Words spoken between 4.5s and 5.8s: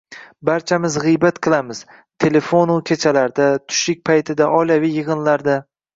oilaviy yig‘inlarda...